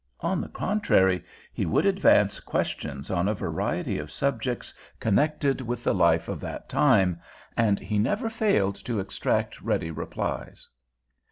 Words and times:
On 0.21 0.41
the 0.41 0.47
contrary, 0.49 1.23
he 1.53 1.67
would 1.67 1.85
advance 1.85 2.39
questions 2.39 3.11
on 3.11 3.27
a 3.27 3.35
variety 3.35 3.99
of 3.99 4.09
subjects 4.09 4.73
connected 4.99 5.61
with 5.61 5.83
the 5.83 5.93
life 5.93 6.27
of 6.27 6.39
that 6.39 6.67
time, 6.67 7.21
and 7.55 7.79
he 7.79 7.99
never 7.99 8.27
failed 8.27 8.73
to 8.85 8.99
extract 8.99 9.61
ready 9.61 9.91
replies. 9.91 10.67